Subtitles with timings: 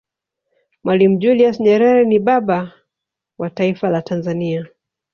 [0.83, 2.73] mwalimu julius nyerere ni baba
[3.37, 4.65] was taifa la tanzania